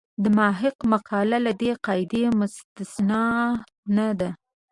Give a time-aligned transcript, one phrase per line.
[0.23, 3.25] د محق مقاله له دې قاعدې مستثنا
[3.95, 4.29] نه ده.